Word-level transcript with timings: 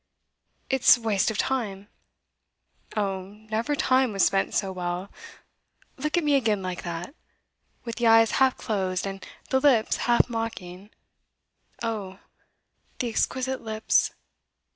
'It's 0.71 0.97
waste 0.97 1.29
of 1.29 1.37
time.' 1.37 1.87
'Oh, 2.97 3.21
never 3.51 3.75
time 3.75 4.11
was 4.13 4.25
spent 4.25 4.55
so 4.55 4.71
well! 4.71 5.11
Look 5.95 6.17
at 6.17 6.23
me 6.23 6.33
again 6.33 6.63
like 6.63 6.81
that 6.81 7.13
with 7.83 7.97
the 7.97 8.07
eyes 8.07 8.31
half 8.41 8.57
closed, 8.57 9.05
and 9.05 9.23
the 9.51 9.59
lips 9.59 9.97
half 10.09 10.27
mocking. 10.27 10.89
Oh, 11.83 12.17
the 12.97 13.09
exquisite 13.09 13.61
lips! 13.61 14.13